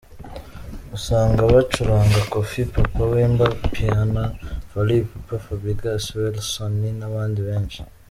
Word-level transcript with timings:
Usanga 0.97 1.41
bacuranga 1.53 2.19
Koffi, 2.33 2.61
Papa 2.75 3.03
Wemba 3.11 3.45
,Mpiana 3.65 4.23
,Fally 4.69 4.95
Ipupa, 5.01 5.35
Fabregas, 5.45 6.03
Wellasoni 6.17 6.89
n’abandi 6.99 7.39
benshi. 7.47 7.79